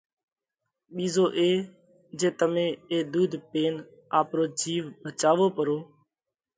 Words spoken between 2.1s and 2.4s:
جي